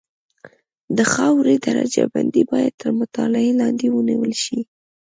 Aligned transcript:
د 0.97 0.99
خاورې 1.13 1.55
درجه 1.67 2.03
بندي 2.13 2.43
باید 2.51 2.73
تر 2.81 2.89
مطالعې 2.99 3.51
لاندې 3.61 3.85
ونیول 3.95 4.33
شي 4.43 4.59